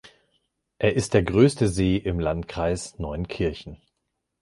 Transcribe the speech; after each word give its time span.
Er 0.79 0.95
ist 0.95 1.13
der 1.13 1.21
größte 1.21 1.67
See 1.67 1.95
im 1.95 2.19
Landkreis 2.19 2.97
Neunkirchen. 2.97 3.77